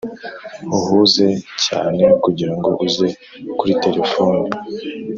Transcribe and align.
uhuze 0.77 1.27
cyane 1.65 2.03
kugirango 2.23 2.69
uze 2.85 3.07
kuri 3.57 3.73
terefone. 3.83 4.39